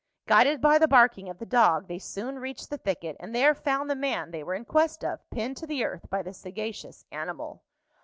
[0.25, 3.87] Guided by the barking of the dog, they soon reached the thicket, and there found
[3.87, 7.61] the man they were in quest of, pinned to the earth by the sagacious animal.